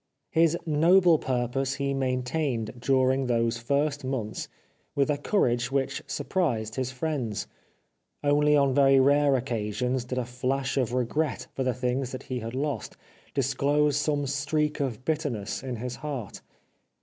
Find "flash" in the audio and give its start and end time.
10.25-10.75